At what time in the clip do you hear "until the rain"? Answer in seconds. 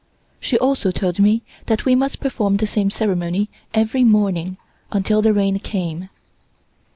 4.91-5.59